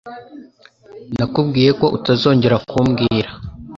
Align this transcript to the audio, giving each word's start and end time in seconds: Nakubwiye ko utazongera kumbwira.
Nakubwiye 1.17 1.71
ko 1.79 1.85
utazongera 1.97 2.57
kumbwira. 2.69 3.29